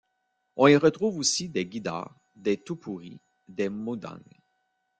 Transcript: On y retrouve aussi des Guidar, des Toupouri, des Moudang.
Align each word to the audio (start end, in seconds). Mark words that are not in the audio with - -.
On 0.55 0.65
y 0.65 0.75
retrouve 0.77 1.19
aussi 1.19 1.47
des 1.47 1.67
Guidar, 1.67 2.19
des 2.35 2.57
Toupouri, 2.57 3.19
des 3.47 3.69
Moudang. 3.69 4.17